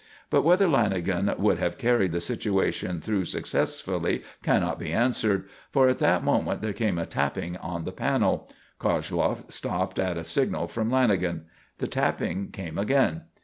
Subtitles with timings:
[0.31, 5.47] But whether Lanagan would have carried the situation through successfully cannot be answered.
[5.69, 8.49] For at that moment there came a tapping on the panel.
[8.79, 11.41] Koshloff stopped at a signal from Lanagan.
[11.77, 13.25] The tapping came again.